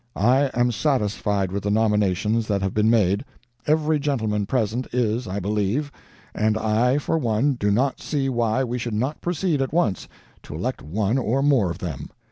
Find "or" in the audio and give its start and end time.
11.19-11.43